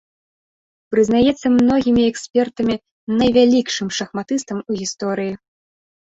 Прызнаецца 0.91 1.47
многімі 1.57 2.01
экспертамі 2.11 2.75
найвялікшым 3.19 3.87
шахматыстам 3.99 4.57
ў 4.69 4.87
гісторыі. 4.87 5.33